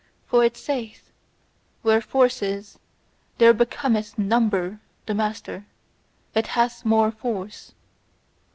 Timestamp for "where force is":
1.83-2.79